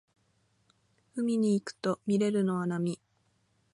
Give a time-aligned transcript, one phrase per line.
[1.13, 2.99] 海に行くとみれるのは波